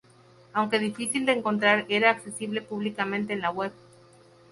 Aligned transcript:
aunque 0.53 0.79
difícil 0.79 1.27
de 1.27 1.31
encontrar 1.33 1.85
era 1.87 2.09
accesible 2.09 2.63
públicamente 2.63 3.33
en 3.33 3.41
la 3.41 3.51
web 3.51 3.71